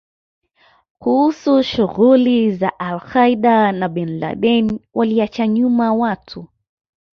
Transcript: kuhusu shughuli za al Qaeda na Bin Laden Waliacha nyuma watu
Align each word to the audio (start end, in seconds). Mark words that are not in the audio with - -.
kuhusu 0.99 1.63
shughuli 1.63 2.51
za 2.51 2.79
al 2.79 2.99
Qaeda 3.01 3.71
na 3.71 3.89
Bin 3.89 4.19
Laden 4.19 4.79
Waliacha 4.93 5.47
nyuma 5.47 5.93
watu 5.93 6.47